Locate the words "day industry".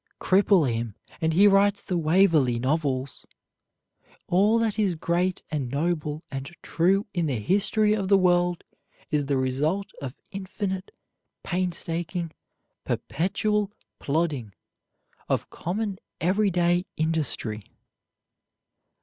16.49-17.63